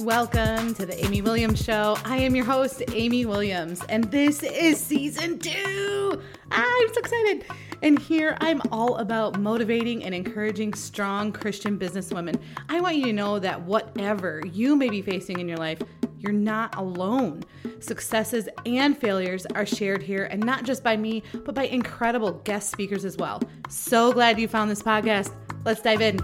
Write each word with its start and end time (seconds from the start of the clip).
Welcome 0.00 0.72
to 0.76 0.86
the 0.86 1.04
Amy 1.04 1.20
Williams 1.20 1.62
Show. 1.62 1.94
I 2.06 2.16
am 2.16 2.34
your 2.34 2.46
host, 2.46 2.82
Amy 2.94 3.26
Williams, 3.26 3.82
and 3.90 4.04
this 4.04 4.42
is 4.42 4.80
season 4.80 5.38
two. 5.38 6.22
I'm 6.50 6.88
so 6.94 7.00
excited. 7.00 7.44
And 7.82 7.98
here 7.98 8.34
I'm 8.40 8.62
all 8.72 8.96
about 8.96 9.38
motivating 9.38 10.02
and 10.04 10.14
encouraging 10.14 10.72
strong 10.72 11.32
Christian 11.32 11.78
businesswomen. 11.78 12.40
I 12.70 12.80
want 12.80 12.96
you 12.96 13.04
to 13.04 13.12
know 13.12 13.38
that 13.40 13.60
whatever 13.60 14.42
you 14.50 14.74
may 14.74 14.88
be 14.88 15.02
facing 15.02 15.38
in 15.38 15.46
your 15.46 15.58
life, 15.58 15.82
you're 16.18 16.32
not 16.32 16.76
alone. 16.76 17.44
Successes 17.80 18.48
and 18.64 18.96
failures 18.96 19.44
are 19.54 19.66
shared 19.66 20.02
here, 20.02 20.24
and 20.24 20.42
not 20.42 20.64
just 20.64 20.82
by 20.82 20.96
me, 20.96 21.22
but 21.44 21.54
by 21.54 21.64
incredible 21.64 22.32
guest 22.44 22.70
speakers 22.70 23.04
as 23.04 23.18
well. 23.18 23.42
So 23.68 24.14
glad 24.14 24.40
you 24.40 24.48
found 24.48 24.70
this 24.70 24.82
podcast. 24.82 25.34
Let's 25.66 25.82
dive 25.82 26.00
in. 26.00 26.20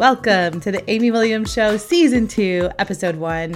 Welcome 0.00 0.60
to 0.60 0.72
the 0.72 0.90
Amy 0.90 1.10
Williams 1.10 1.52
Show, 1.52 1.76
Season 1.76 2.26
2, 2.26 2.70
Episode 2.78 3.16
1. 3.16 3.54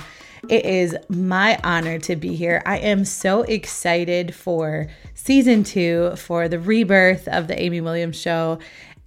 It 0.51 0.67
is 0.67 0.95
my 1.09 1.59
honor 1.65 1.99
to 2.01 2.17
be 2.17 2.35
here. 2.35 2.63
I 2.67 2.77
am 2.81 3.07
so 3.07 3.45
excited 3.45 4.35
for 4.35 4.89
Season 5.15 5.65
2, 5.65 6.17
for 6.17 6.47
the 6.49 6.61
rebirth 6.61 7.29
of 7.29 7.49
the 7.49 7.59
Amy 7.59 7.81
Williams 7.81 8.21
Show. 8.21 8.59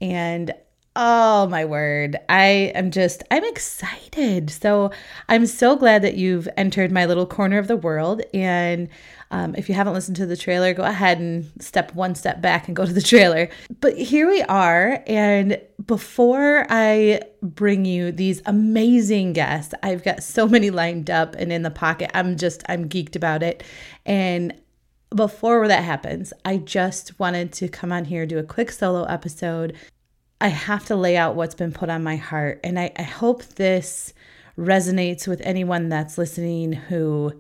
And 0.02 0.52
Oh 1.00 1.46
my 1.46 1.64
word. 1.64 2.18
I 2.28 2.72
am 2.73 2.90
just, 2.90 3.22
I'm 3.30 3.44
excited. 3.44 4.50
So 4.50 4.90
I'm 5.30 5.45
so 5.45 5.76
glad 5.76 6.02
that 6.02 6.16
you've 6.16 6.50
entered 6.58 6.92
my 6.92 7.06
little 7.06 7.28
corner 7.28 7.59
of 7.59 7.67
the 7.67 7.76
world. 7.76 8.23
And 8.34 8.89
um, 9.30 9.54
if 9.54 9.70
you 9.70 9.76
haven't 9.76 9.94
listened 9.94 10.17
to 10.17 10.26
the 10.26 10.36
trailer, 10.36 10.73
go 10.73 10.81
ahead 10.81 11.20
and 11.20 11.52
step 11.59 11.94
one 11.94 12.16
step 12.16 12.42
back 12.42 12.66
and 12.66 12.76
go 12.76 12.84
to 12.84 12.94
the 12.94 13.02
trailer. 13.04 13.48
But 13.80 13.95
here 13.95 14.28
we 14.28 14.42
are. 14.42 15.04
And 15.06 15.62
before 15.86 16.66
I 16.67 17.22
bring 17.44 17.86
you 17.86 18.11
these 18.11 18.42
amazing 18.48 19.34
guests, 19.34 19.76
I've 19.84 20.04
got 20.04 20.23
so 20.23 20.48
many 20.48 20.72
lined 20.72 21.11
up 21.11 21.36
and 21.36 21.54
in 21.54 21.61
the 21.61 21.70
pocket. 21.70 22.09
I'm 22.16 22.38
just, 22.38 22.64
I'm 22.70 22.89
geeked 22.89 23.16
about 23.16 23.44
it. 23.44 23.61
And 24.08 24.59
before 25.16 25.67
that 25.67 25.84
happens, 25.84 26.34
I 26.44 26.58
just 26.58 27.20
wanted 27.20 27.54
to 27.54 27.70
come 27.70 27.92
on 27.92 28.06
here, 28.06 28.26
do 28.26 28.39
a 28.39 28.44
quick 28.44 28.72
solo 28.72 29.04
episode 29.04 29.78
I 30.39 30.49
have 30.49 30.85
to 30.85 30.95
lay 30.95 31.17
out 31.17 31.35
what's 31.35 31.55
been 31.55 31.71
put 31.71 31.89
on 31.89 32.03
my 32.03 32.16
heart. 32.16 32.59
And 32.63 32.80
I, 32.80 32.91
I 32.95 33.03
hope 33.03 33.43
this 33.43 34.13
resonates 34.57 35.27
with 35.27 35.41
anyone 35.41 35.89
that's 35.89 36.17
listening 36.17 36.73
who 36.73 37.33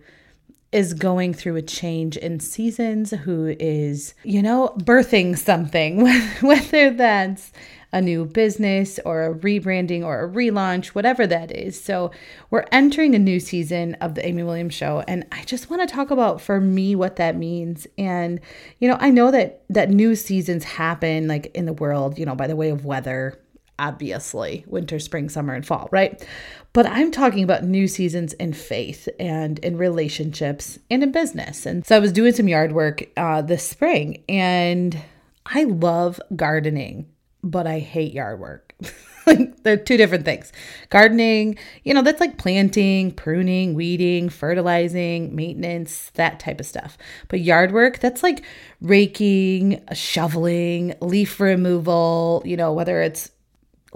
is 0.71 0.93
going 0.93 1.33
through 1.33 1.55
a 1.55 1.61
change 1.61 2.17
in 2.17 2.39
seasons, 2.39 3.11
who 3.11 3.55
is, 3.59 4.13
you 4.23 4.41
know, 4.41 4.75
birthing 4.79 5.37
something, 5.37 6.01
whether 6.41 6.89
that's 6.89 7.51
a 7.93 8.01
new 8.01 8.25
business 8.25 8.99
or 9.05 9.27
a 9.27 9.33
rebranding 9.33 10.03
or 10.03 10.25
a 10.25 10.29
relaunch, 10.29 10.87
whatever 10.87 11.25
that 11.25 11.51
is. 11.55 11.81
So, 11.81 12.11
we're 12.49 12.65
entering 12.71 13.15
a 13.15 13.19
new 13.19 13.39
season 13.39 13.95
of 13.95 14.15
the 14.15 14.25
Amy 14.27 14.43
Williams 14.43 14.73
show 14.73 15.03
and 15.07 15.25
I 15.31 15.43
just 15.43 15.69
want 15.69 15.87
to 15.87 15.95
talk 15.95 16.11
about 16.11 16.41
for 16.41 16.59
me 16.59 16.95
what 16.95 17.15
that 17.15 17.37
means. 17.37 17.87
And 17.97 18.41
you 18.79 18.89
know, 18.89 18.97
I 18.99 19.09
know 19.09 19.31
that 19.31 19.63
that 19.69 19.89
new 19.89 20.15
seasons 20.15 20.65
happen 20.65 21.29
like 21.29 21.47
in 21.55 21.65
the 21.65 21.73
world, 21.73 22.19
you 22.19 22.25
know, 22.25 22.35
by 22.35 22.47
the 22.47 22.57
way 22.57 22.69
of 22.69 22.83
weather, 22.83 23.39
obviously, 23.79 24.63
winter, 24.67 24.99
spring, 24.99 25.29
summer 25.29 25.53
and 25.53 25.65
fall, 25.65 25.89
right? 25.91 26.25
But 26.73 26.85
I'm 26.85 27.11
talking 27.11 27.43
about 27.43 27.63
new 27.63 27.87
seasons 27.87 28.33
in 28.33 28.53
faith 28.53 29.07
and 29.19 29.59
in 29.59 29.77
relationships 29.77 30.79
and 30.89 31.03
in 31.03 31.11
business. 31.11 31.65
And 31.65 31.85
so 31.85 31.95
I 31.95 31.99
was 31.99 32.11
doing 32.11 32.33
some 32.33 32.47
yard 32.47 32.71
work 32.71 33.03
uh, 33.17 33.41
this 33.41 33.67
spring 33.67 34.23
and 34.29 35.01
I 35.45 35.63
love 35.63 36.19
gardening 36.35 37.07
but 37.43 37.67
I 37.67 37.79
hate 37.79 38.13
yard 38.13 38.39
work. 38.39 38.75
like 39.27 39.63
they're 39.63 39.77
two 39.77 39.97
different 39.97 40.25
things. 40.25 40.51
Gardening, 40.89 41.57
you 41.83 41.93
know, 41.93 42.01
that's 42.01 42.19
like 42.19 42.37
planting, 42.37 43.11
pruning, 43.11 43.73
weeding, 43.73 44.29
fertilizing, 44.29 45.35
maintenance, 45.35 46.11
that 46.15 46.39
type 46.39 46.59
of 46.59 46.65
stuff. 46.65 46.97
But 47.27 47.41
yard 47.41 47.71
work, 47.71 47.99
that's 47.99 48.23
like 48.23 48.43
raking, 48.81 49.83
shoveling, 49.93 50.95
leaf 51.01 51.39
removal, 51.39 52.41
you 52.45 52.57
know, 52.57 52.73
whether 52.73 53.01
it's 53.01 53.31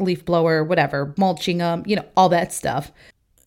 leaf 0.01 0.25
blower, 0.25 0.63
whatever, 0.63 1.13
mulching 1.17 1.59
them, 1.59 1.83
you 1.85 1.95
know, 1.95 2.05
all 2.15 2.29
that 2.29 2.53
stuff. 2.53 2.91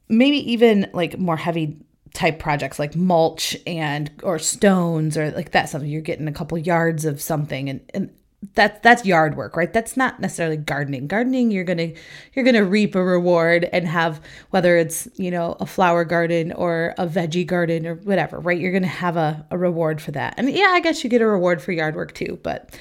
Maybe 0.09 0.39
even 0.53 0.91
like 0.93 1.19
more 1.19 1.37
heavy 1.37 1.79
type 2.15 2.39
projects 2.39 2.79
like 2.79 2.95
mulch 2.95 3.57
and 3.67 4.11
or 4.23 4.39
stones 4.39 5.19
or 5.19 5.33
like 5.33 5.51
that 5.51 5.69
something 5.69 5.91
you're 5.91 6.01
getting 6.01 6.29
a 6.29 6.33
couple 6.33 6.57
yards 6.57 7.05
of 7.05 7.21
something 7.21 7.69
and, 7.69 7.81
and 7.93 8.11
that's 8.55 8.81
that's 8.81 9.05
yard 9.05 9.37
work 9.37 9.57
right? 9.57 9.73
That's 9.73 9.97
not 9.97 10.21
necessarily 10.21 10.57
gardening. 10.57 11.07
Gardening 11.07 11.51
you're 11.51 11.65
gonna 11.65 11.93
you're 12.35 12.45
gonna 12.45 12.65
reap 12.65 12.95
a 12.95 13.03
reward 13.03 13.69
and 13.73 13.87
have 13.87 14.21
whether 14.51 14.77
it's 14.77 15.09
you 15.17 15.31
know 15.31 15.57
a 15.61 15.67
flower 15.67 16.05
garden 16.05 16.53
or 16.53 16.95
a 16.99 17.07
veggie 17.07 17.47
garden 17.47 17.87
or 17.87 17.95
whatever 17.97 18.39
right? 18.39 18.59
You're 18.59 18.73
gonna 18.73 18.87
have 18.87 19.17
a, 19.17 19.47
a 19.51 19.59
reward 19.59 20.01
for 20.01 20.11
that. 20.13 20.35
And 20.37 20.51
yeah 20.51 20.69
i 20.71 20.81
guess 20.81 21.03
you 21.03 21.11
get 21.11 21.23
a 21.23 21.27
reward 21.27 21.63
for 21.63 21.73
yard 21.73 21.97
work 21.97 22.15
too 22.15 22.39
but 22.43 22.77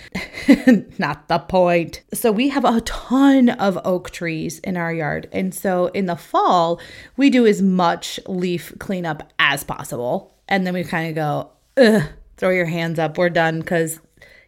not 0.97 1.28
the 1.28 1.40
point. 1.40 2.01
So 2.13 2.31
we 2.31 2.50
have 2.50 2.66
a 2.66 2.81
ton 2.81 3.50
of 3.50 3.80
oak 3.85 4.09
trees 4.12 4.59
in 4.59 4.78
our 4.78 4.94
yard. 4.94 5.30
And 5.31 5.53
so 5.53 5.88
in 5.88 6.06
the 6.06 6.16
fall 6.16 6.80
we 7.18 7.30
do 7.30 7.45
as 7.45 7.62
much 7.62 8.19
leaf 8.28 8.74
cleanup 8.80 9.31
as 9.40 9.63
possible. 9.63 10.34
And 10.47 10.68
then 10.68 10.74
we 10.74 10.84
kind 10.84 11.09
of 11.09 11.16
go 11.16 11.50
Ugh, 11.75 12.03
throw 12.38 12.50
your 12.51 12.66
hands 12.66 13.00
up 13.00 13.18
we're 13.18 13.30
done 13.30 13.59
because 13.59 14.00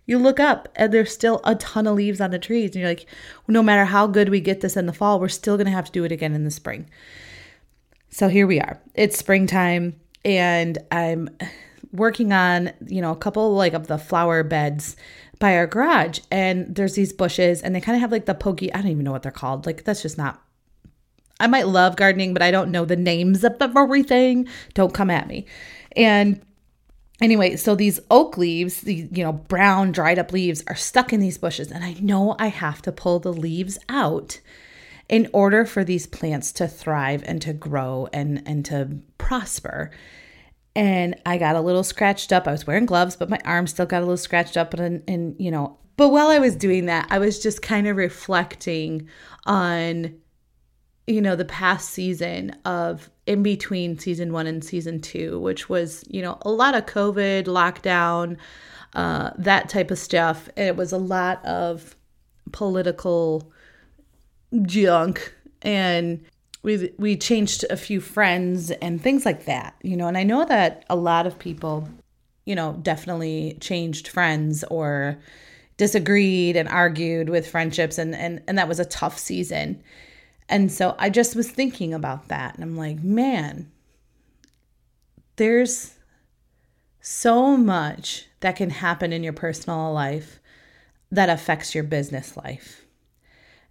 you 0.05 0.19
look 0.19 0.39
up 0.39 0.69
and 0.75 0.93
there's 0.93 1.11
still 1.11 1.41
a 1.43 1.55
ton 1.55 1.87
of 1.87 1.95
leaves 1.95 2.21
on 2.21 2.31
the 2.31 2.39
trees. 2.39 2.71
And 2.71 2.81
you're 2.81 2.89
like, 2.89 3.07
no 3.47 3.63
matter 3.63 3.85
how 3.85 4.07
good 4.07 4.29
we 4.29 4.39
get 4.39 4.61
this 4.61 4.77
in 4.77 4.85
the 4.85 4.93
fall, 4.93 5.19
we're 5.19 5.29
still 5.29 5.57
going 5.57 5.65
to 5.65 5.71
have 5.71 5.85
to 5.85 5.91
do 5.91 6.03
it 6.03 6.11
again 6.11 6.33
in 6.33 6.43
the 6.43 6.51
spring. 6.51 6.89
So 8.09 8.27
here 8.27 8.47
we 8.47 8.59
are. 8.59 8.79
It's 8.93 9.17
springtime 9.17 9.99
and 10.23 10.77
I'm 10.91 11.29
working 11.91 12.33
on, 12.33 12.71
you 12.87 13.01
know, 13.01 13.11
a 13.11 13.15
couple 13.15 13.55
like 13.55 13.73
of 13.73 13.87
the 13.87 13.97
flower 13.97 14.43
beds 14.43 14.95
by 15.39 15.55
our 15.57 15.67
garage 15.67 16.19
and 16.31 16.73
there's 16.73 16.93
these 16.93 17.11
bushes 17.11 17.61
and 17.61 17.75
they 17.75 17.81
kind 17.81 17.95
of 17.95 18.01
have 18.01 18.11
like 18.11 18.25
the 18.25 18.33
pokey, 18.33 18.73
I 18.73 18.81
don't 18.81 18.91
even 18.91 19.03
know 19.03 19.11
what 19.11 19.23
they're 19.23 19.31
called. 19.31 19.65
Like 19.65 19.83
that's 19.83 20.01
just 20.01 20.17
not 20.17 20.41
I 21.39 21.47
might 21.47 21.67
love 21.67 21.97
gardening, 21.97 22.33
but 22.33 22.41
I 22.41 22.51
don't 22.51 22.71
know 22.71 22.85
the 22.85 22.95
names 22.95 23.43
of 23.43 23.61
everything. 23.61 24.47
Don't 24.73 24.93
come 24.93 25.09
at 25.09 25.27
me. 25.27 25.45
And 25.95 26.41
anyway, 27.21 27.55
so 27.55 27.75
these 27.75 27.99
oak 28.09 28.37
leaves, 28.37 28.81
the 28.81 29.07
you 29.11 29.23
know, 29.23 29.33
brown 29.33 29.91
dried 29.91 30.19
up 30.19 30.31
leaves 30.31 30.63
are 30.67 30.75
stuck 30.75 31.13
in 31.13 31.19
these 31.19 31.37
bushes 31.37 31.71
and 31.71 31.83
I 31.83 31.93
know 31.99 32.35
I 32.39 32.47
have 32.47 32.81
to 32.83 32.91
pull 32.91 33.19
the 33.19 33.33
leaves 33.33 33.77
out 33.89 34.39
in 35.07 35.29
order 35.33 35.65
for 35.65 35.83
these 35.83 36.07
plants 36.07 36.51
to 36.53 36.67
thrive 36.67 37.23
and 37.25 37.41
to 37.41 37.53
grow 37.53 38.07
and 38.11 38.41
and 38.45 38.65
to 38.65 38.99
prosper. 39.17 39.91
And 40.75 41.15
I 41.25 41.37
got 41.37 41.55
a 41.55 41.61
little 41.61 41.83
scratched 41.83 42.33
up. 42.33 42.47
I 42.47 42.51
was 42.51 42.67
wearing 42.67 42.85
gloves, 42.85 43.15
but 43.15 43.29
my 43.29 43.39
arm 43.45 43.67
still 43.67 43.85
got 43.85 43.99
a 43.99 44.05
little 44.05 44.17
scratched 44.17 44.57
up 44.57 44.73
and 44.73 45.03
and 45.07 45.35
you 45.39 45.51
know, 45.51 45.77
but 45.97 46.09
while 46.09 46.27
I 46.27 46.39
was 46.39 46.55
doing 46.55 46.85
that, 46.87 47.07
I 47.09 47.19
was 47.19 47.41
just 47.41 47.61
kind 47.61 47.87
of 47.87 47.97
reflecting 47.97 49.07
on 49.45 50.15
you 51.07 51.21
know, 51.21 51.35
the 51.35 51.45
past 51.45 51.91
season 51.91 52.55
of 52.65 53.09
in 53.27 53.43
between 53.43 53.97
season 53.97 54.33
one 54.33 54.47
and 54.47 54.63
season 54.63 54.99
two, 54.99 55.39
which 55.39 55.69
was, 55.69 56.03
you 56.09 56.21
know, 56.21 56.37
a 56.41 56.51
lot 56.51 56.75
of 56.75 56.85
COVID, 56.87 57.45
lockdown, 57.45 58.37
uh, 58.93 59.31
that 59.37 59.69
type 59.69 59.91
of 59.91 59.99
stuff. 59.99 60.49
And 60.57 60.67
it 60.67 60.75
was 60.75 60.91
a 60.91 60.97
lot 60.97 61.45
of 61.45 61.95
political 62.51 63.51
junk. 64.63 65.33
And 65.61 66.23
we 66.63 66.91
we 66.97 67.15
changed 67.15 67.65
a 67.69 67.77
few 67.77 68.01
friends 68.01 68.71
and 68.71 68.99
things 68.99 69.25
like 69.25 69.45
that, 69.45 69.75
you 69.83 69.95
know. 69.95 70.07
And 70.07 70.17
I 70.17 70.23
know 70.23 70.45
that 70.45 70.85
a 70.89 70.95
lot 70.95 71.27
of 71.27 71.37
people, 71.37 71.87
you 72.45 72.55
know, 72.55 72.79
definitely 72.81 73.57
changed 73.61 74.07
friends 74.07 74.63
or 74.71 75.19
disagreed 75.77 76.55
and 76.55 76.67
argued 76.69 77.29
with 77.29 77.47
friendships 77.47 77.99
and 77.99 78.15
and 78.15 78.41
and 78.47 78.57
that 78.57 78.67
was 78.67 78.79
a 78.79 78.85
tough 78.85 79.19
season 79.19 79.83
and 80.47 80.71
so 80.71 80.95
I 80.99 81.09
just 81.09 81.35
was 81.35 81.49
thinking 81.49 81.93
about 81.93 82.27
that. 82.27 82.55
And 82.55 82.63
I'm 82.63 82.77
like, 82.77 83.03
man, 83.03 83.71
there's 85.37 85.95
so 87.01 87.57
much 87.57 88.27
that 88.41 88.55
can 88.55 88.69
happen 88.69 89.11
in 89.11 89.23
your 89.23 89.33
personal 89.33 89.91
life 89.93 90.39
that 91.11 91.29
affects 91.29 91.73
your 91.73 91.83
business 91.83 92.37
life. 92.37 92.85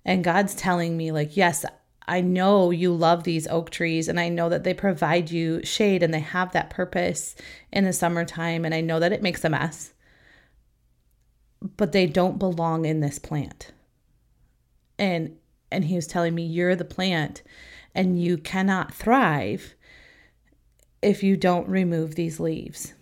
And 0.05 0.25
God's 0.25 0.55
telling 0.55 0.97
me, 0.97 1.13
like, 1.13 1.37
yes, 1.37 1.65
I 2.07 2.21
know 2.21 2.71
you 2.71 2.93
love 2.93 3.25
these 3.25 3.47
oak 3.47 3.71
trees 3.71 4.09
and 4.09 4.21
I 4.21 4.29
know 4.29 4.49
that 4.49 4.65
they 4.65 4.75
provide 4.75 5.31
you 5.31 5.65
shade 5.65 6.03
and 6.03 6.13
they 6.13 6.21
have 6.21 6.53
that 6.53 6.71
purpose 6.71 7.35
in 7.73 7.85
the 7.85 7.93
summertime. 7.93 8.65
And 8.65 8.75
I 8.75 8.83
know 8.83 9.01
that 9.01 9.13
it 9.13 9.23
makes 9.23 9.45
a 9.45 9.49
mess, 9.49 9.95
but 11.77 11.93
they 11.93 12.07
don't 12.07 12.39
belong 12.39 12.85
in 12.85 13.01
this 13.01 13.19
plant. 13.19 13.73
And 14.99 15.37
and 15.75 15.85
he 15.85 15.97
was 15.97 16.07
telling 16.07 16.35
me, 16.35 16.45
You're 16.45 16.77
the 16.77 16.85
plant 16.85 17.43
and 17.95 18.21
you 18.21 18.37
cannot 18.37 18.95
thrive 18.95 19.75
if 21.03 21.23
you 21.23 21.37
don't 21.37 21.69
remove 21.69 22.15
these 22.15 22.41
leaves. 22.41 22.95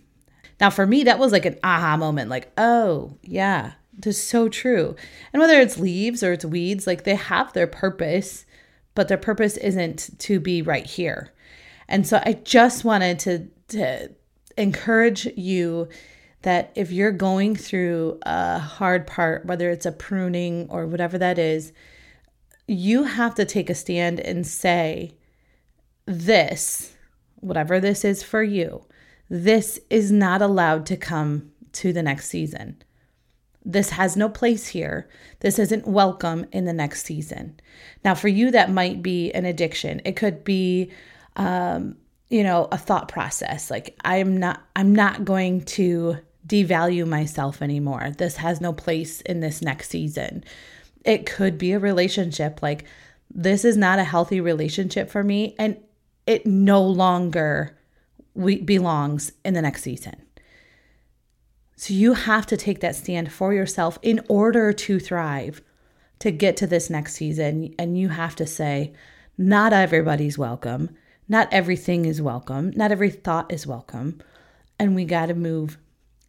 Now, 0.59 0.69
for 0.69 0.85
me, 0.85 1.03
that 1.03 1.19
was 1.19 1.31
like 1.31 1.45
an 1.45 1.57
aha 1.63 1.97
moment 1.97 2.29
like, 2.29 2.51
oh, 2.57 3.17
yeah, 3.21 3.73
this 3.97 4.17
is 4.17 4.23
so 4.23 4.49
true. 4.49 4.95
And 5.31 5.41
whether 5.41 5.59
it's 5.59 5.79
leaves 5.79 6.21
or 6.23 6.33
it's 6.33 6.45
weeds, 6.45 6.85
like 6.85 7.03
they 7.03 7.15
have 7.15 7.53
their 7.53 7.67
purpose, 7.67 8.45
but 8.93 9.07
their 9.07 9.17
purpose 9.17 9.57
isn't 9.57 10.17
to 10.19 10.39
be 10.39 10.61
right 10.61 10.85
here. 10.85 11.33
And 11.87 12.05
so 12.07 12.21
I 12.23 12.33
just 12.33 12.85
wanted 12.85 13.19
to, 13.19 13.47
to 13.69 14.11
encourage 14.57 15.25
you 15.35 15.89
that 16.43 16.71
if 16.75 16.91
you're 16.91 17.11
going 17.11 17.55
through 17.55 18.19
a 18.23 18.59
hard 18.59 19.07
part, 19.07 19.45
whether 19.45 19.69
it's 19.69 19.85
a 19.85 19.91
pruning 19.91 20.67
or 20.69 20.85
whatever 20.85 21.17
that 21.17 21.39
is, 21.39 21.73
you 22.67 23.03
have 23.03 23.35
to 23.35 23.45
take 23.45 23.69
a 23.69 23.75
stand 23.75 24.19
and 24.19 24.45
say, 24.47 25.15
this, 26.05 26.95
whatever 27.35 27.79
this 27.79 28.03
is 28.03 28.23
for 28.23 28.43
you, 28.43 28.85
this 29.29 29.79
is 29.89 30.11
not 30.11 30.41
allowed 30.41 30.85
to 30.87 30.97
come 30.97 31.51
to 31.73 31.93
the 31.93 32.03
next 32.03 32.29
season. 32.29 32.81
This 33.65 33.91
has 33.91 34.17
no 34.17 34.27
place 34.27 34.67
here. 34.67 35.09
This 35.39 35.57
isn't 35.57 35.87
welcome 35.87 36.45
in 36.51 36.65
the 36.65 36.73
next 36.73 37.05
season. 37.05 37.59
Now, 38.03 38.13
for 38.13 38.27
you, 38.27 38.51
that 38.51 38.69
might 38.69 39.01
be 39.01 39.31
an 39.31 39.45
addiction. 39.45 40.01
It 40.03 40.17
could 40.17 40.43
be, 40.43 40.91
um, 41.37 41.95
you 42.29 42.43
know, 42.43 42.67
a 42.71 42.77
thought 42.77 43.07
process. 43.07 43.71
Like 43.71 43.97
I'm 44.03 44.37
not, 44.37 44.61
I'm 44.75 44.93
not 44.93 45.23
going 45.23 45.61
to 45.65 46.17
devalue 46.45 47.07
myself 47.07 47.61
anymore. 47.61 48.11
This 48.17 48.35
has 48.37 48.59
no 48.59 48.73
place 48.73 49.21
in 49.21 49.39
this 49.39 49.61
next 49.61 49.89
season. 49.89 50.43
It 51.03 51.25
could 51.25 51.57
be 51.57 51.73
a 51.73 51.79
relationship. 51.79 52.61
Like 52.61 52.85
this 53.33 53.65
is 53.65 53.77
not 53.77 53.99
a 53.99 54.03
healthy 54.03 54.39
relationship 54.39 55.09
for 55.09 55.23
me, 55.23 55.55
and 55.57 55.77
it 56.25 56.45
no 56.45 56.83
longer 56.83 57.77
we- 58.33 58.61
belongs 58.61 59.31
in 59.43 59.53
the 59.53 59.61
next 59.61 59.81
season. 59.81 60.15
So 61.75 61.93
you 61.93 62.13
have 62.13 62.45
to 62.47 62.57
take 62.57 62.79
that 62.79 62.95
stand 62.95 63.31
for 63.31 63.53
yourself 63.53 63.99
in 64.01 64.21
order 64.29 64.71
to 64.71 64.99
thrive, 64.99 65.61
to 66.19 66.31
get 66.31 66.55
to 66.57 66.67
this 66.67 66.89
next 66.89 67.15
season. 67.15 67.73
And 67.77 67.97
you 67.97 68.09
have 68.09 68.35
to 68.37 68.45
say, 68.45 68.93
not 69.37 69.73
everybody's 69.73 70.37
welcome. 70.37 70.91
Not 71.27 71.51
everything 71.51 72.05
is 72.05 72.21
welcome. 72.21 72.71
Not 72.75 72.91
every 72.91 73.09
thought 73.09 73.51
is 73.51 73.67
welcome. 73.67 74.21
And 74.79 74.95
we 74.95 75.05
got 75.05 75.25
to 75.25 75.33
move 75.33 75.77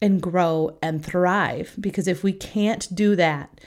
and 0.00 0.20
grow 0.20 0.76
and 0.82 1.04
thrive 1.04 1.74
because 1.78 2.08
if 2.08 2.24
we 2.24 2.32
can't 2.32 2.92
do 2.94 3.14
that, 3.16 3.60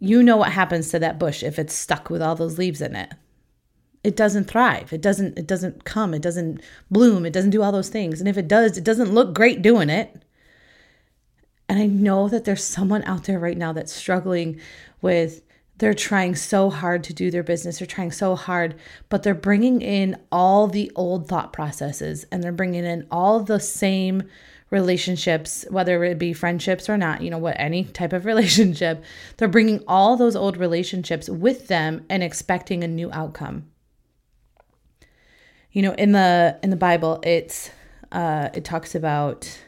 you 0.00 0.22
know 0.22 0.38
what 0.38 0.52
happens 0.52 0.90
to 0.90 0.98
that 0.98 1.18
bush 1.18 1.42
if 1.42 1.58
it's 1.58 1.74
stuck 1.74 2.10
with 2.10 2.22
all 2.22 2.34
those 2.34 2.58
leaves 2.58 2.80
in 2.80 2.96
it. 2.96 3.12
It 4.02 4.16
doesn't 4.16 4.44
thrive. 4.44 4.94
It 4.94 5.02
doesn't 5.02 5.38
it 5.38 5.46
doesn't 5.46 5.84
come. 5.84 6.14
It 6.14 6.22
doesn't 6.22 6.62
bloom. 6.90 7.26
It 7.26 7.34
doesn't 7.34 7.50
do 7.50 7.62
all 7.62 7.70
those 7.70 7.90
things. 7.90 8.18
And 8.18 8.28
if 8.28 8.38
it 8.38 8.48
does, 8.48 8.78
it 8.78 8.84
doesn't 8.84 9.12
look 9.12 9.34
great 9.34 9.60
doing 9.60 9.90
it. 9.90 10.22
And 11.68 11.78
I 11.78 11.86
know 11.86 12.28
that 12.28 12.46
there's 12.46 12.64
someone 12.64 13.04
out 13.04 13.24
there 13.24 13.38
right 13.38 13.58
now 13.58 13.72
that's 13.74 13.92
struggling 13.92 14.58
with 15.02 15.42
they're 15.76 15.94
trying 15.94 16.34
so 16.34 16.68
hard 16.68 17.04
to 17.04 17.14
do 17.14 17.30
their 17.30 17.42
business. 17.42 17.78
They're 17.78 17.86
trying 17.86 18.12
so 18.12 18.36
hard, 18.36 18.74
but 19.08 19.22
they're 19.22 19.34
bringing 19.34 19.80
in 19.80 20.18
all 20.32 20.66
the 20.66 20.90
old 20.94 21.28
thought 21.28 21.52
processes 21.52 22.24
and 22.32 22.42
they're 22.42 22.52
bringing 22.52 22.84
in 22.84 23.06
all 23.10 23.40
the 23.40 23.60
same 23.60 24.24
relationships, 24.70 25.64
whether 25.68 26.02
it 26.04 26.18
be 26.18 26.32
friendships 26.32 26.88
or 26.88 26.96
not, 26.96 27.22
you 27.22 27.30
know, 27.30 27.38
what 27.38 27.56
any 27.58 27.84
type 27.84 28.12
of 28.12 28.24
relationship. 28.32 29.02
They're 29.36 29.48
bringing 29.48 29.82
all 29.86 30.16
those 30.16 30.36
old 30.36 30.56
relationships 30.56 31.28
with 31.28 31.68
them 31.68 32.04
and 32.08 32.22
expecting 32.22 32.82
a 32.82 32.88
new 32.88 33.10
outcome. 33.12 33.66
You 35.72 35.82
know, 35.82 35.92
in 35.92 36.12
the 36.12 36.58
in 36.62 36.70
the 36.70 36.76
Bible, 36.76 37.20
it's 37.22 37.70
uh 38.10 38.48
it 38.54 38.64
talks 38.64 38.94
about 38.94 39.60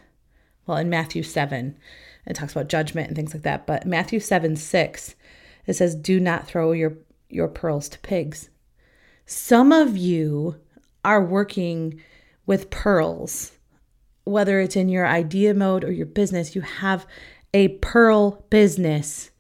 well, 0.67 0.79
in 0.79 0.89
Matthew 0.89 1.23
7, 1.23 1.77
it 2.27 2.35
talks 2.35 2.53
about 2.53 2.69
judgment 2.69 3.09
and 3.09 3.17
things 3.17 3.35
like 3.35 3.43
that. 3.43 3.67
But 3.67 3.87
Matthew 3.87 4.21
7 4.21 4.57
6, 4.57 5.15
it 5.67 5.75
says, 5.75 5.95
Do 5.95 6.21
not 6.21 6.47
throw 6.47 6.73
your, 6.73 6.95
your 7.29 7.49
pearls 7.49 7.89
to 7.91 7.99
pigs. 7.99 8.49
Some 9.27 9.73
of 9.73 9.97
you 9.97 10.57
are 11.05 11.25
working 11.25 12.01
with 12.47 12.71
pearls, 12.71 13.53
whether 14.25 14.61
it's 14.61 14.77
in 14.77 14.89
your 14.89 15.07
idea 15.07 15.55
mode 15.55 15.85
or 15.85 15.93
your 15.93 16.07
business, 16.07 16.55
you 16.55 16.61
have 16.61 17.07
a 17.55 17.69
pearl 17.69 18.45
business 18.51 19.31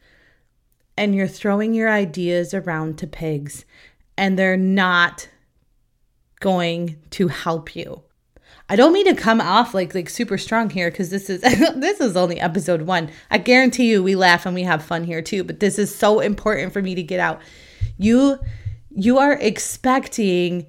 and 0.96 1.14
you're 1.14 1.28
throwing 1.28 1.74
your 1.74 1.90
ideas 1.90 2.52
around 2.52 2.98
to 2.98 3.06
pigs 3.06 3.64
and 4.16 4.38
they're 4.38 4.56
not 4.56 5.28
going 6.40 6.96
to 7.10 7.28
help 7.28 7.74
you. 7.74 8.02
I 8.68 8.76
don't 8.76 8.92
mean 8.92 9.06
to 9.06 9.14
come 9.14 9.40
off 9.40 9.74
like 9.74 9.94
like 9.94 10.08
super 10.08 10.38
strong 10.38 10.70
here 10.70 10.90
because 10.90 11.10
this 11.10 11.28
is 11.28 11.40
this 11.76 12.00
is 12.00 12.16
only 12.16 12.40
episode 12.40 12.82
one. 12.82 13.10
I 13.30 13.38
guarantee 13.38 13.90
you 13.90 14.02
we 14.02 14.14
laugh 14.14 14.46
and 14.46 14.54
we 14.54 14.62
have 14.62 14.84
fun 14.84 15.04
here 15.04 15.22
too, 15.22 15.44
but 15.44 15.60
this 15.60 15.78
is 15.78 15.94
so 15.94 16.20
important 16.20 16.72
for 16.72 16.82
me 16.82 16.94
to 16.94 17.02
get 17.02 17.20
out. 17.20 17.40
You 17.98 18.38
you 18.90 19.18
are 19.18 19.34
expecting 19.34 20.66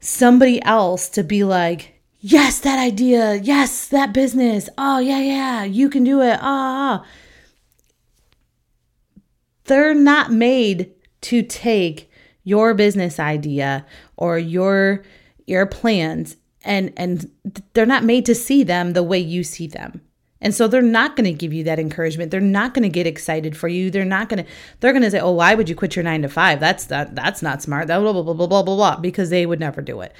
somebody 0.00 0.62
else 0.62 1.08
to 1.10 1.24
be 1.24 1.44
like, 1.44 1.93
yes, 2.24 2.58
that 2.60 2.78
idea, 2.78 3.34
yes, 3.34 3.88
that 3.88 4.14
business. 4.14 4.68
Oh 4.78 4.98
yeah, 4.98 5.20
yeah, 5.20 5.64
you 5.64 5.90
can 5.90 6.04
do 6.04 6.22
it. 6.22 6.38
Ah. 6.40 7.02
Oh. 7.02 7.06
They're 9.64 9.94
not 9.94 10.32
made 10.32 10.92
to 11.22 11.42
take 11.42 12.10
your 12.42 12.74
business 12.74 13.18
idea 13.18 13.86
or 14.16 14.38
your 14.38 15.04
your 15.46 15.66
plans 15.66 16.36
and 16.64 16.92
and 16.96 17.30
they're 17.72 17.86
not 17.86 18.04
made 18.04 18.26
to 18.26 18.34
see 18.34 18.62
them 18.62 18.92
the 18.92 19.02
way 19.02 19.18
you 19.18 19.42
see 19.42 19.66
them 19.66 20.02
and 20.42 20.54
so 20.54 20.68
they're 20.68 20.82
not 20.82 21.16
going 21.16 21.24
to 21.24 21.32
give 21.32 21.54
you 21.54 21.64
that 21.64 21.78
encouragement 21.78 22.30
they're 22.30 22.40
not 22.40 22.74
going 22.74 22.82
to 22.82 22.90
get 22.90 23.06
excited 23.06 23.56
for 23.56 23.68
you 23.68 23.90
they're 23.90 24.04
not 24.04 24.28
going 24.28 24.44
to 24.44 24.50
they're 24.80 24.92
going 24.92 25.02
to 25.02 25.10
say 25.10 25.18
oh 25.18 25.30
why 25.30 25.54
would 25.54 25.70
you 25.70 25.74
quit 25.74 25.96
your 25.96 26.02
9 26.02 26.20
to 26.20 26.28
5 26.28 26.60
that's 26.60 26.84
that 26.86 27.14
that's 27.14 27.40
not 27.40 27.62
smart 27.62 27.86
blah 27.86 27.98
blah 28.00 28.12
blah 28.12 28.22
blah 28.22 28.46
blah 28.46 28.62
blah 28.62 28.76
blah 28.76 28.96
because 28.96 29.30
they 29.30 29.46
would 29.46 29.60
never 29.60 29.80
do 29.80 30.02
it 30.02 30.12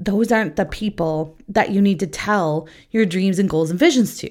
those 0.00 0.32
aren't 0.32 0.56
the 0.56 0.64
people 0.64 1.36
that 1.48 1.70
you 1.70 1.80
need 1.80 2.00
to 2.00 2.06
tell 2.06 2.66
your 2.90 3.04
dreams 3.04 3.38
and 3.38 3.50
goals 3.50 3.70
and 3.70 3.78
visions 3.78 4.16
to 4.18 4.28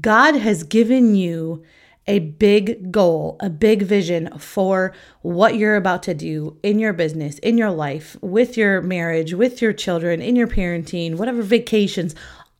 god 0.00 0.34
has 0.34 0.62
given 0.62 1.14
you 1.14 1.62
a 2.06 2.18
big 2.18 2.90
goal, 2.90 3.36
a 3.40 3.48
big 3.48 3.82
vision 3.82 4.36
for 4.38 4.92
what 5.22 5.56
you're 5.56 5.76
about 5.76 6.02
to 6.04 6.14
do 6.14 6.58
in 6.62 6.78
your 6.78 6.92
business, 6.92 7.38
in 7.38 7.56
your 7.56 7.70
life, 7.70 8.16
with 8.20 8.56
your 8.56 8.80
marriage, 8.82 9.34
with 9.34 9.62
your 9.62 9.72
children, 9.72 10.20
in 10.20 10.34
your 10.34 10.48
parenting, 10.48 11.16
whatever 11.16 11.42
vacations, 11.42 12.14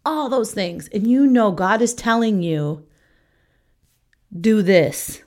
all 0.05 0.29
those 0.29 0.53
things. 0.53 0.89
And 0.89 1.07
you 1.07 1.27
know 1.27 1.51
God 1.51 1.83
is 1.83 1.95
telling 1.95 2.43
you, 2.43 2.87
do 4.39 4.63
this. 4.63 5.23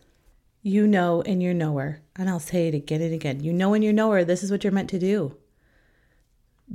You 0.62 0.88
know 0.88 1.22
in 1.22 1.42
your 1.42 1.54
knower. 1.54 2.02
And 2.16 2.30
I'll 2.30 2.40
say 2.40 2.70
it 2.70 2.74
again 2.74 3.02
and 3.02 3.14
again. 3.14 3.44
You 3.44 3.54
know 3.54 3.74
in 3.74 3.82
your 3.82 3.94
knower, 3.94 4.24
this 4.24 4.42
is 4.42 4.50
what 4.50 4.64
you're 4.64 4.74
meant 4.74 4.90
to 4.92 5.00
do. 5.00 5.36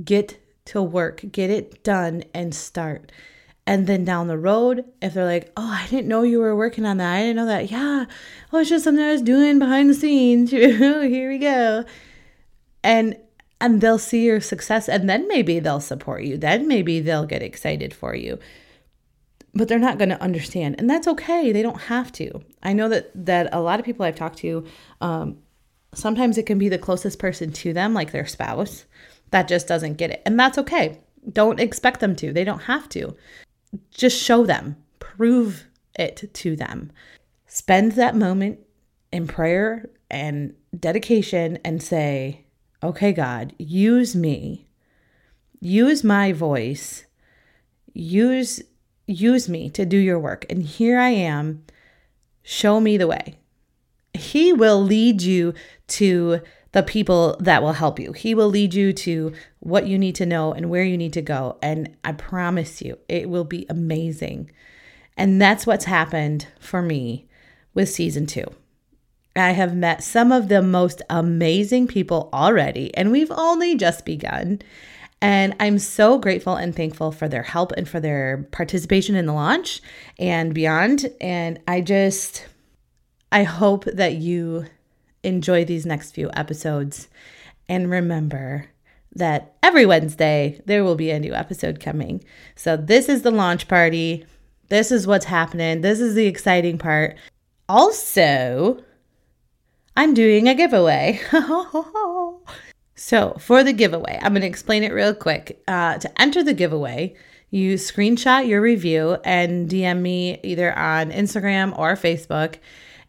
Get 0.03 0.40
to 0.71 0.81
work, 0.81 1.21
get 1.31 1.49
it 1.49 1.83
done, 1.83 2.23
and 2.33 2.55
start. 2.55 3.11
And 3.67 3.87
then 3.87 4.05
down 4.05 4.27
the 4.27 4.37
road, 4.37 4.85
if 5.01 5.13
they're 5.13 5.25
like, 5.25 5.51
oh, 5.57 5.69
I 5.69 5.85
didn't 5.87 6.07
know 6.07 6.23
you 6.23 6.39
were 6.39 6.55
working 6.55 6.85
on 6.85 6.97
that. 6.97 7.13
I 7.13 7.19
didn't 7.21 7.35
know 7.35 7.45
that. 7.45 7.69
Yeah. 7.69 8.05
Oh, 8.51 8.59
it's 8.59 8.69
just 8.69 8.85
something 8.85 9.03
I 9.03 9.11
was 9.11 9.21
doing 9.21 9.59
behind 9.59 9.89
the 9.89 9.93
scenes. 9.93 10.49
Here 10.51 11.29
we 11.29 11.37
go. 11.37 11.83
And 12.83 13.17
and 13.59 13.81
they'll 13.81 13.99
see 13.99 14.25
your 14.25 14.41
success 14.41 14.89
and 14.89 15.07
then 15.07 15.27
maybe 15.27 15.59
they'll 15.59 15.81
support 15.81 16.23
you. 16.23 16.37
Then 16.37 16.67
maybe 16.67 16.99
they'll 17.01 17.27
get 17.27 17.43
excited 17.43 17.93
for 17.93 18.15
you. 18.15 18.39
But 19.53 19.67
they're 19.67 19.77
not 19.77 19.99
going 19.99 20.09
to 20.09 20.21
understand. 20.21 20.75
And 20.79 20.89
that's 20.89 21.07
okay. 21.07 21.51
They 21.51 21.61
don't 21.61 21.81
have 21.81 22.11
to. 22.13 22.41
I 22.63 22.73
know 22.73 22.87
that 22.89 23.11
that 23.13 23.49
a 23.53 23.59
lot 23.59 23.79
of 23.79 23.85
people 23.85 24.05
I've 24.05 24.15
talked 24.15 24.39
to 24.39 24.65
um, 25.01 25.37
sometimes 25.93 26.37
it 26.37 26.45
can 26.45 26.57
be 26.57 26.69
the 26.69 26.77
closest 26.77 27.19
person 27.19 27.51
to 27.51 27.73
them 27.73 27.93
like 27.93 28.11
their 28.11 28.25
spouse 28.25 28.85
that 29.31 29.47
just 29.47 29.67
doesn't 29.67 29.97
get 29.97 30.11
it. 30.11 30.21
And 30.25 30.39
that's 30.39 30.57
okay. 30.57 30.99
Don't 31.31 31.59
expect 31.59 31.99
them 31.99 32.15
to. 32.17 32.31
They 32.31 32.43
don't 32.43 32.63
have 32.63 32.87
to 32.89 33.15
just 33.91 34.21
show 34.21 34.45
them, 34.45 34.75
prove 34.99 35.65
it 35.97 36.29
to 36.33 36.55
them. 36.55 36.91
Spend 37.47 37.93
that 37.93 38.15
moment 38.15 38.59
in 39.11 39.27
prayer 39.27 39.89
and 40.09 40.53
dedication 40.77 41.59
and 41.63 41.81
say, 41.81 42.45
okay, 42.83 43.13
God, 43.13 43.53
use 43.57 44.15
me, 44.15 44.67
use 45.59 46.03
my 46.03 46.31
voice, 46.31 47.05
use 47.93 48.61
use 49.07 49.49
me 49.49 49.69
to 49.69 49.85
do 49.85 49.97
your 49.97 50.19
work. 50.19 50.45
And 50.49 50.63
here 50.63 50.97
I 50.97 51.09
am. 51.09 51.65
Show 52.43 52.79
me 52.79 52.95
the 52.97 53.07
way. 53.07 53.37
He 54.13 54.53
will 54.53 54.81
lead 54.81 55.21
you 55.21 55.53
to 55.89 56.41
the 56.71 56.83
people 56.83 57.35
that 57.39 57.61
will 57.61 57.73
help 57.73 57.99
you. 57.99 58.13
He 58.13 58.33
will 58.33 58.47
lead 58.47 58.73
you 58.73 58.93
to 58.93 59.33
what 59.59 59.87
you 59.87 59.97
need 59.97 60.15
to 60.15 60.25
know 60.25 60.53
and 60.53 60.69
where 60.69 60.83
you 60.83 60.97
need 60.97 61.13
to 61.13 61.21
go. 61.21 61.57
And 61.61 61.95
I 62.03 62.13
promise 62.13 62.81
you, 62.81 62.97
it 63.09 63.29
will 63.29 63.43
be 63.43 63.65
amazing. 63.69 64.51
And 65.17 65.41
that's 65.41 65.67
what's 65.67 65.85
happened 65.85 66.47
for 66.59 66.81
me 66.81 67.27
with 67.73 67.89
season 67.89 68.25
two. 68.25 68.45
I 69.35 69.51
have 69.51 69.75
met 69.75 70.03
some 70.03 70.31
of 70.31 70.49
the 70.49 70.61
most 70.61 71.01
amazing 71.09 71.87
people 71.87 72.29
already, 72.33 72.93
and 72.95 73.11
we've 73.11 73.31
only 73.31 73.75
just 73.75 74.05
begun. 74.05 74.61
And 75.21 75.55
I'm 75.59 75.77
so 75.77 76.17
grateful 76.17 76.55
and 76.55 76.75
thankful 76.75 77.11
for 77.11 77.27
their 77.27 77.43
help 77.43 77.71
and 77.73 77.87
for 77.87 77.99
their 77.99 78.47
participation 78.51 79.15
in 79.15 79.27
the 79.27 79.33
launch 79.33 79.81
and 80.17 80.53
beyond. 80.53 81.11
And 81.21 81.59
I 81.67 81.81
just, 81.81 82.47
I 83.31 83.43
hope 83.43 83.85
that 83.85 84.15
you 84.15 84.65
enjoy 85.23 85.65
these 85.65 85.85
next 85.85 86.11
few 86.11 86.29
episodes. 86.33 87.07
And 87.69 87.89
remember 87.89 88.67
that 89.13 89.55
every 89.61 89.85
Wednesday 89.85 90.61
there 90.65 90.83
will 90.83 90.95
be 90.95 91.11
a 91.11 91.19
new 91.19 91.33
episode 91.33 91.79
coming. 91.79 92.23
So, 92.55 92.77
this 92.77 93.09
is 93.09 93.21
the 93.21 93.31
launch 93.31 93.67
party. 93.67 94.25
This 94.69 94.91
is 94.91 95.07
what's 95.07 95.25
happening. 95.25 95.81
This 95.81 95.99
is 95.99 96.15
the 96.15 96.27
exciting 96.27 96.77
part. 96.77 97.17
Also, 97.67 98.83
I'm 99.95 100.13
doing 100.13 100.47
a 100.47 100.55
giveaway. 100.55 101.19
so, 102.95 103.35
for 103.39 103.63
the 103.63 103.73
giveaway, 103.73 104.19
I'm 104.21 104.33
going 104.33 104.41
to 104.41 104.47
explain 104.47 104.83
it 104.83 104.93
real 104.93 105.13
quick. 105.13 105.61
Uh, 105.67 105.97
to 105.97 106.21
enter 106.21 106.43
the 106.43 106.53
giveaway, 106.53 107.15
you 107.49 107.75
screenshot 107.75 108.47
your 108.47 108.61
review 108.61 109.17
and 109.25 109.69
DM 109.69 110.01
me 110.01 110.39
either 110.43 110.77
on 110.77 111.11
Instagram 111.11 111.77
or 111.77 111.95
Facebook, 111.95 112.55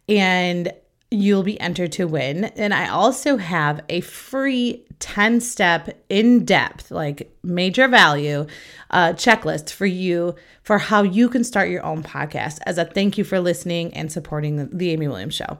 and 0.09 0.73
you'll 1.13 1.43
be 1.43 1.61
entered 1.61 1.93
to 1.93 2.07
win. 2.07 2.45
And 2.45 2.73
I 2.73 2.89
also 2.89 3.37
have 3.37 3.83
a 3.89 4.01
free 4.01 4.85
10 4.99 5.41
step, 5.41 6.03
in 6.09 6.45
depth, 6.45 6.91
like 6.91 7.37
major 7.43 7.89
value 7.89 8.47
uh, 8.91 9.13
checklist 9.15 9.73
for 9.73 9.87
you 9.87 10.35
for 10.63 10.79
how 10.79 11.03
you 11.03 11.29
can 11.29 11.43
start 11.43 11.69
your 11.69 11.85
own 11.85 12.03
podcast 12.03 12.59
as 12.67 12.79
a 12.79 12.85
thank 12.85 13.19
you 13.19 13.25
for 13.25 13.41
listening 13.41 13.93
and 13.95 14.13
supporting 14.13 14.57
the, 14.57 14.65
the 14.67 14.91
Amy 14.91 15.09
Williams 15.09 15.35
Show. 15.35 15.59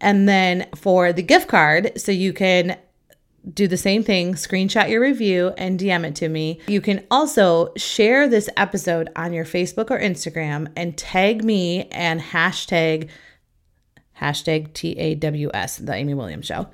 And 0.00 0.28
then 0.28 0.66
for 0.74 1.12
the 1.12 1.22
gift 1.22 1.46
card, 1.46 1.92
so 1.96 2.10
you 2.10 2.32
can 2.32 2.76
do 3.54 3.66
the 3.66 3.76
same 3.76 4.02
thing, 4.02 4.34
screenshot 4.34 4.88
your 4.88 5.00
review 5.00 5.52
and 5.56 5.78
DM 5.78 6.04
it 6.04 6.16
to 6.16 6.28
me. 6.28 6.60
You 6.68 6.80
can 6.80 7.04
also 7.10 7.72
share 7.76 8.28
this 8.28 8.48
episode 8.56 9.10
on 9.16 9.32
your 9.32 9.44
Facebook 9.44 9.90
or 9.90 9.98
Instagram 9.98 10.70
and 10.76 10.96
tag 10.96 11.44
me 11.44 11.84
and 11.90 12.20
hashtag 12.20 13.08
hashtag 14.22 14.72
TAWS, 14.74 15.78
the 15.78 15.94
Amy 15.94 16.14
Williams 16.14 16.46
Show. 16.46 16.68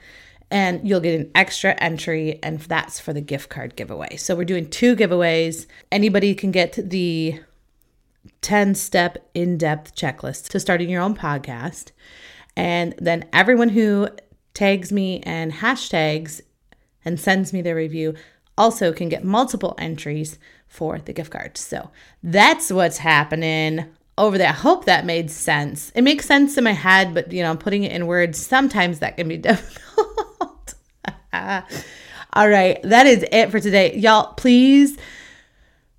And 0.50 0.86
you'll 0.86 1.00
get 1.00 1.18
an 1.18 1.30
extra 1.34 1.74
entry, 1.74 2.38
and 2.42 2.58
that's 2.60 3.00
for 3.00 3.12
the 3.12 3.20
gift 3.20 3.50
card 3.50 3.76
giveaway. 3.76 4.16
So 4.16 4.34
we're 4.34 4.44
doing 4.44 4.70
two 4.70 4.96
giveaways. 4.96 5.66
Anybody 5.92 6.34
can 6.34 6.52
get 6.52 6.78
the 6.90 7.40
10 8.40 8.74
step 8.74 9.18
in 9.34 9.58
depth 9.58 9.94
checklist 9.94 10.48
to 10.50 10.60
starting 10.60 10.88
your 10.88 11.02
own 11.02 11.14
podcast. 11.14 11.92
And 12.56 12.94
then 12.98 13.24
everyone 13.32 13.68
who 13.70 14.08
tags 14.54 14.90
me 14.90 15.20
and 15.20 15.52
hashtags 15.52 16.40
and 17.04 17.20
sends 17.20 17.52
me 17.52 17.62
their 17.62 17.76
review 17.76 18.14
also 18.56 18.92
can 18.92 19.08
get 19.08 19.24
multiple 19.24 19.74
entries 19.78 20.38
for 20.66 20.98
the 20.98 21.12
gift 21.12 21.30
card. 21.30 21.56
So 21.56 21.90
that's 22.22 22.72
what's 22.72 22.98
happening 22.98 23.86
over 24.18 24.36
there. 24.38 24.48
I 24.48 24.52
hope 24.52 24.84
that 24.84 25.06
made 25.06 25.30
sense. 25.30 25.90
It 25.94 26.02
makes 26.02 26.26
sense 26.26 26.58
in 26.58 26.64
my 26.64 26.72
head, 26.72 27.14
but 27.14 27.32
you 27.32 27.42
know, 27.42 27.50
I'm 27.50 27.58
putting 27.58 27.84
it 27.84 27.92
in 27.92 28.06
words, 28.06 28.38
sometimes 28.38 28.98
that 28.98 29.16
can 29.16 29.28
be 29.28 29.36
difficult. 29.38 30.74
All 31.32 32.48
right, 32.48 32.80
that 32.82 33.06
is 33.06 33.24
it 33.32 33.50
for 33.50 33.60
today. 33.60 33.96
Y'all, 33.96 34.34
please 34.34 34.98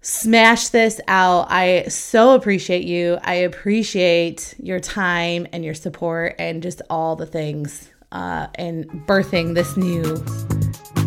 smash 0.01 0.69
this 0.69 1.01
out. 1.07 1.47
I 1.49 1.83
so 1.83 2.35
appreciate 2.35 2.85
you. 2.85 3.17
I 3.23 3.35
appreciate 3.35 4.53
your 4.59 4.79
time 4.79 5.47
and 5.51 5.65
your 5.65 5.73
support 5.73 6.35
and 6.39 6.63
just 6.63 6.81
all 6.89 7.15
the 7.15 7.25
things 7.25 7.89
uh, 8.11 8.47
and 8.55 8.85
birthing 9.07 9.55
this 9.55 9.75
new 9.77 10.03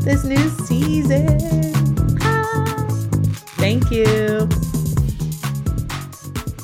this 0.02 0.24
new 0.24 0.48
season. 0.66 1.38
Ah, 2.20 2.74
thank 3.56 3.90
you. 3.90 4.48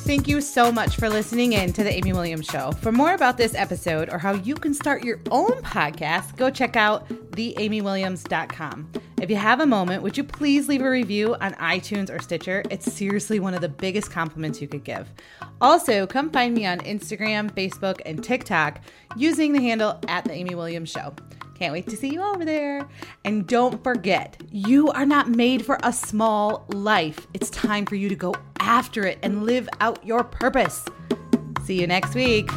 Thank 0.09 0.27
you 0.27 0.41
so 0.41 0.73
much 0.73 0.97
for 0.97 1.11
listening 1.11 1.53
in 1.53 1.71
to 1.75 1.85
the 1.85 1.93
Amy 1.93 2.15
Williams 2.15 2.47
Show. 2.47 2.73
For 2.73 2.91
more 2.91 3.12
about 3.12 3.37
this 3.37 3.55
episode 3.55 4.09
or 4.11 4.17
how 4.17 4.33
you 4.33 4.55
can 4.55 4.73
start 4.73 5.05
your 5.05 5.21
own 5.31 5.50
podcast, 5.61 6.35
go 6.37 6.49
check 6.49 6.77
out 6.77 7.07
theamywilliams.com. 7.33 8.91
If 9.21 9.29
you 9.29 9.37
have 9.37 9.61
a 9.61 9.67
moment, 9.67 10.03
would 10.03 10.17
you 10.17 10.25
please 10.25 10.67
leave 10.67 10.81
a 10.81 10.88
review 10.88 11.35
on 11.43 11.53
iTunes 11.57 12.09
or 12.09 12.23
Stitcher? 12.23 12.62
It's 12.71 12.91
seriously 12.91 13.38
one 13.38 13.53
of 13.53 13.61
the 13.61 13.69
biggest 13.69 14.11
compliments 14.11 14.62
you 14.62 14.67
could 14.67 14.83
give. 14.83 15.12
Also, 15.61 16.07
come 16.07 16.31
find 16.31 16.55
me 16.55 16.65
on 16.65 16.79
Instagram, 16.79 17.50
Facebook, 17.53 18.00
and 18.07 18.25
TikTok 18.25 18.81
using 19.15 19.53
the 19.53 19.61
handle 19.61 20.00
at 20.09 20.25
the 20.25 20.33
Amy 20.33 20.55
Williams 20.55 20.88
Show. 20.88 21.12
Can't 21.59 21.73
wait 21.73 21.88
to 21.88 21.97
see 21.97 22.12
you 22.12 22.23
over 22.23 22.45
there. 22.45 22.88
And 23.25 23.47
don't 23.47 23.83
forget, 23.83 24.41
you 24.50 24.91
are 24.91 25.07
not 25.07 25.29
made 25.29 25.67
for 25.67 25.79
a 25.83 25.93
small 25.93 26.65
life. 26.69 27.27
It's 27.35 27.50
time 27.50 27.85
for 27.85 27.97
you 27.97 28.09
to 28.09 28.15
go 28.15 28.35
after 28.61 29.05
it 29.05 29.19
and 29.23 29.45
live 29.45 29.69
out 29.81 30.05
your 30.07 30.23
purpose. 30.23 30.85
See 31.65 31.81
you 31.81 31.88
next 31.88 32.15
week. 32.15 32.49